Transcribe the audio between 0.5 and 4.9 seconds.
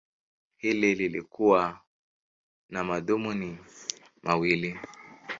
Hili lilikuwa na madhumuni mawili.